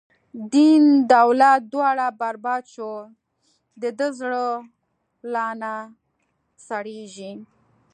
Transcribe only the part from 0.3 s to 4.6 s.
دین دولت دواړه برباد شو، د ده زړه